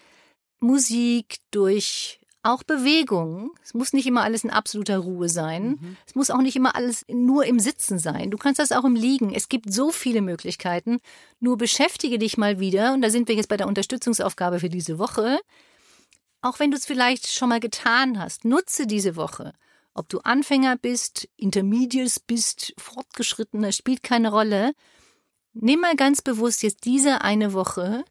Musik, 0.59 1.37
durch 1.51 2.19
auch 2.43 2.63
Bewegung. 2.63 3.51
Es 3.63 3.73
muss 3.73 3.93
nicht 3.93 4.05
immer 4.05 4.21
alles 4.21 4.43
in 4.43 4.49
absoluter 4.49 4.97
Ruhe 4.97 5.29
sein. 5.29 5.79
Mhm. 5.79 5.97
Es 6.05 6.13
muss 6.13 6.29
auch 6.29 6.41
nicht 6.41 6.57
immer 6.57 6.75
alles 6.75 7.05
nur 7.07 7.45
im 7.45 7.57
Sitzen 7.57 7.99
sein. 7.99 8.31
Du 8.31 8.37
kannst 8.37 8.59
das 8.59 8.73
auch 8.73 8.83
im 8.83 8.95
Liegen. 8.95 9.33
Es 9.33 9.47
gibt 9.47 9.73
so 9.73 9.91
viele 9.91 10.21
Möglichkeiten. 10.21 10.99
Nur 11.39 11.57
beschäftige 11.57 12.19
dich 12.19 12.37
mal 12.37 12.59
wieder, 12.59 12.93
und 12.93 13.01
da 13.01 13.09
sind 13.09 13.29
wir 13.29 13.35
jetzt 13.35 13.47
bei 13.47 13.57
der 13.57 13.67
Unterstützungsaufgabe 13.67 14.59
für 14.59 14.69
diese 14.69 14.99
Woche. 14.99 15.39
Auch 16.41 16.59
wenn 16.59 16.71
du 16.71 16.77
es 16.77 16.85
vielleicht 16.85 17.27
schon 17.27 17.47
mal 17.47 17.61
getan 17.61 18.19
hast, 18.19 18.43
nutze 18.43 18.87
diese 18.87 19.15
Woche. 19.15 19.53
Ob 19.93 20.09
du 20.09 20.19
Anfänger 20.19 20.77
bist, 20.77 21.29
Intermediates 21.37 22.19
bist, 22.19 22.73
Fortgeschrittener, 22.77 23.71
spielt 23.71 24.03
keine 24.03 24.31
Rolle. 24.31 24.73
Nimm 25.53 25.81
mal 25.81 25.95
ganz 25.95 26.21
bewusst 26.21 26.63
jetzt 26.63 26.85
diese 26.85 27.21
eine 27.21 27.53
Woche, 27.53 28.03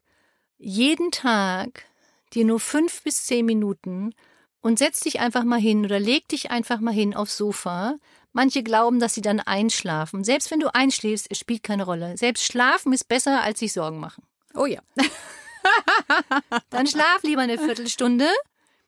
jeden 0.57 1.11
Tag 1.11 1.85
dir 2.33 2.45
nur 2.45 2.59
fünf 2.59 3.03
bis 3.03 3.25
zehn 3.25 3.45
Minuten 3.45 4.15
und 4.61 4.79
setz 4.79 5.01
dich 5.01 5.19
einfach 5.19 5.43
mal 5.43 5.59
hin 5.59 5.83
oder 5.85 5.99
leg 5.99 6.27
dich 6.29 6.51
einfach 6.51 6.79
mal 6.79 6.93
hin 6.93 7.13
aufs 7.13 7.35
Sofa. 7.37 7.97
Manche 8.31 8.63
glauben, 8.63 8.99
dass 8.99 9.13
sie 9.13 9.21
dann 9.21 9.41
einschlafen. 9.41 10.23
Selbst 10.23 10.49
wenn 10.51 10.61
du 10.61 10.73
einschläfst, 10.73 11.27
es 11.29 11.37
spielt 11.37 11.63
keine 11.63 11.83
Rolle. 11.83 12.17
Selbst 12.17 12.45
schlafen 12.45 12.93
ist 12.93 13.09
besser, 13.09 13.43
als 13.43 13.59
sich 13.59 13.73
Sorgen 13.73 13.99
machen. 13.99 14.23
Oh 14.55 14.65
ja. 14.65 14.81
dann 16.69 16.87
schlaf 16.87 17.23
lieber 17.23 17.41
eine 17.41 17.57
Viertelstunde 17.57 18.29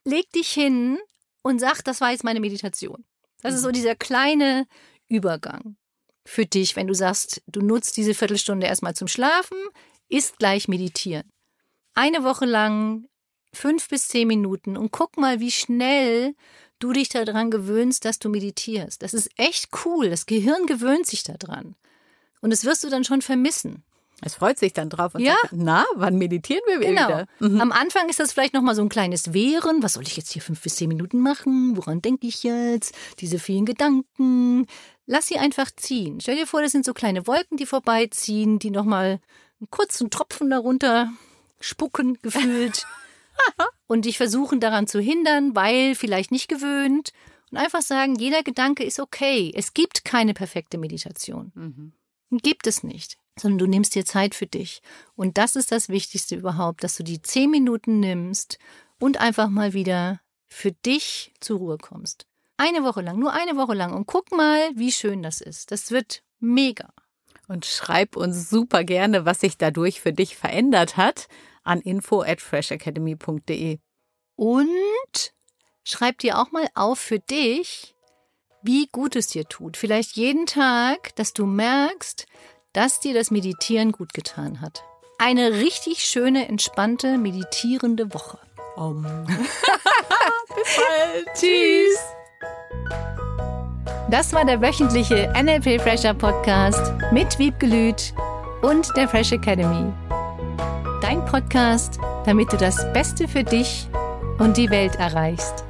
leg 0.06 0.30
dich 0.32 0.48
hin 0.48 0.98
und 1.46 1.60
sag, 1.60 1.82
das 1.82 2.00
war 2.00 2.10
jetzt 2.10 2.24
meine 2.24 2.40
Meditation. 2.40 3.04
Das 3.40 3.54
ist 3.54 3.62
so 3.62 3.70
dieser 3.70 3.94
kleine 3.94 4.66
Übergang 5.08 5.76
für 6.24 6.44
dich, 6.44 6.74
wenn 6.74 6.88
du 6.88 6.94
sagst, 6.94 7.40
du 7.46 7.60
nutzt 7.60 7.96
diese 7.96 8.14
Viertelstunde 8.14 8.66
erstmal 8.66 8.94
zum 8.94 9.06
Schlafen, 9.06 9.56
ist 10.08 10.40
gleich 10.40 10.66
meditieren. 10.66 11.30
Eine 11.94 12.24
Woche 12.24 12.46
lang 12.46 13.06
fünf 13.52 13.88
bis 13.88 14.08
zehn 14.08 14.26
Minuten 14.26 14.76
und 14.76 14.90
guck 14.90 15.16
mal, 15.18 15.38
wie 15.38 15.52
schnell 15.52 16.34
du 16.80 16.92
dich 16.92 17.10
daran 17.10 17.52
gewöhnst, 17.52 18.04
dass 18.04 18.18
du 18.18 18.28
meditierst. 18.28 19.02
Das 19.02 19.14
ist 19.14 19.30
echt 19.36 19.68
cool. 19.84 20.10
Das 20.10 20.26
Gehirn 20.26 20.66
gewöhnt 20.66 21.06
sich 21.06 21.22
daran. 21.22 21.76
Und 22.40 22.50
das 22.50 22.64
wirst 22.64 22.82
du 22.82 22.90
dann 22.90 23.04
schon 23.04 23.22
vermissen. 23.22 23.84
Es 24.22 24.34
freut 24.34 24.58
sich 24.58 24.72
dann 24.72 24.88
drauf 24.88 25.14
und 25.14 25.20
Ja. 25.20 25.34
sagt, 25.42 25.52
na, 25.54 25.84
wann 25.94 26.16
meditieren 26.16 26.62
wir 26.66 26.78
Genau. 26.78 27.06
wieder? 27.08 27.26
Mhm. 27.38 27.60
Am 27.60 27.72
Anfang 27.72 28.08
ist 28.08 28.18
das 28.18 28.32
vielleicht 28.32 28.54
noch 28.54 28.62
mal 28.62 28.74
so 28.74 28.80
ein 28.82 28.88
kleines 28.88 29.34
Wehren. 29.34 29.82
Was 29.82 29.94
soll 29.94 30.04
ich 30.04 30.16
jetzt 30.16 30.32
hier 30.32 30.40
fünf 30.40 30.62
bis 30.62 30.76
zehn 30.76 30.88
Minuten 30.88 31.20
machen? 31.20 31.76
Woran 31.76 32.00
denke 32.00 32.26
ich 32.26 32.42
jetzt? 32.42 32.94
Diese 33.20 33.38
vielen 33.38 33.66
Gedanken. 33.66 34.66
Lass 35.06 35.26
sie 35.26 35.38
einfach 35.38 35.70
ziehen. 35.76 36.20
Stell 36.20 36.36
dir 36.36 36.46
vor, 36.46 36.62
das 36.62 36.72
sind 36.72 36.84
so 36.86 36.94
kleine 36.94 37.26
Wolken, 37.26 37.58
die 37.58 37.66
vorbeiziehen, 37.66 38.58
die 38.58 38.70
noch 38.70 38.84
mal 38.84 39.20
einen 39.60 39.70
kurzen 39.70 40.08
Tropfen 40.10 40.48
darunter 40.50 41.12
spucken, 41.60 42.18
gefühlt. 42.22 42.86
und 43.86 44.06
dich 44.06 44.16
versuchen 44.16 44.60
daran 44.60 44.86
zu 44.86 44.98
hindern, 44.98 45.54
weil 45.54 45.94
vielleicht 45.94 46.30
nicht 46.32 46.48
gewöhnt. 46.48 47.10
Und 47.52 47.58
einfach 47.58 47.82
sagen, 47.82 48.16
jeder 48.16 48.42
Gedanke 48.42 48.82
ist 48.82 48.98
okay. 48.98 49.52
Es 49.54 49.74
gibt 49.74 50.04
keine 50.06 50.32
perfekte 50.34 50.78
Meditation. 50.78 51.52
Mhm. 51.54 51.92
Gibt 52.42 52.66
es 52.66 52.82
nicht, 52.82 53.18
sondern 53.38 53.58
du 53.58 53.66
nimmst 53.66 53.94
dir 53.94 54.04
Zeit 54.04 54.34
für 54.34 54.46
dich. 54.46 54.80
Und 55.14 55.38
das 55.38 55.56
ist 55.56 55.72
das 55.72 55.88
Wichtigste 55.88 56.36
überhaupt, 56.36 56.82
dass 56.84 56.96
du 56.96 57.02
die 57.02 57.22
zehn 57.22 57.50
Minuten 57.50 58.00
nimmst 58.00 58.58
und 58.98 59.20
einfach 59.20 59.48
mal 59.48 59.72
wieder 59.72 60.20
für 60.46 60.72
dich 60.72 61.32
zur 61.40 61.58
Ruhe 61.58 61.78
kommst. 61.78 62.26
Eine 62.56 62.82
Woche 62.82 63.02
lang, 63.02 63.18
nur 63.18 63.32
eine 63.32 63.56
Woche 63.56 63.74
lang. 63.74 63.92
Und 63.92 64.06
guck 64.06 64.32
mal, 64.32 64.70
wie 64.74 64.92
schön 64.92 65.22
das 65.22 65.40
ist. 65.40 65.70
Das 65.70 65.90
wird 65.90 66.22
mega. 66.40 66.92
Und 67.48 67.66
schreib 67.66 68.16
uns 68.16 68.48
super 68.48 68.82
gerne, 68.82 69.24
was 69.24 69.40
sich 69.40 69.58
dadurch 69.58 70.00
für 70.00 70.12
dich 70.12 70.36
verändert 70.36 70.96
hat, 70.96 71.28
an 71.62 71.80
info 71.80 72.22
at 72.22 72.40
freshacademy.de. 72.40 73.78
Und 74.36 75.34
schreib 75.84 76.18
dir 76.18 76.38
auch 76.38 76.50
mal 76.50 76.66
auf 76.74 76.98
für 76.98 77.18
dich, 77.18 77.94
wie 78.62 78.88
gut 78.88 79.14
es 79.14 79.28
dir 79.28 79.46
tut. 79.46 79.76
Vielleicht 79.76 80.16
jeden 80.16 80.46
Tag, 80.46 81.14
dass 81.16 81.32
du 81.32 81.46
merkst, 81.46 82.26
dass 82.76 83.00
dir 83.00 83.14
das 83.14 83.30
Meditieren 83.30 83.90
gut 83.90 84.12
getan 84.12 84.60
hat. 84.60 84.84
Eine 85.16 85.52
richtig 85.52 86.00
schöne, 86.00 86.46
entspannte, 86.46 87.16
meditierende 87.16 88.12
Woche. 88.12 88.38
Tschüss. 91.34 91.98
Das 94.10 94.34
war 94.34 94.44
der 94.44 94.60
wöchentliche 94.60 95.32
NLP 95.34 95.80
Fresher 95.80 96.12
Podcast 96.12 96.92
mit 97.12 97.38
Wiebgelüt 97.38 98.12
und 98.60 98.94
der 98.94 99.08
Fresh 99.08 99.32
Academy. 99.32 99.90
Dein 101.00 101.24
Podcast, 101.24 101.98
damit 102.26 102.52
du 102.52 102.58
das 102.58 102.92
Beste 102.92 103.26
für 103.26 103.42
dich 103.42 103.88
und 104.38 104.58
die 104.58 104.68
Welt 104.68 104.96
erreichst. 104.96 105.64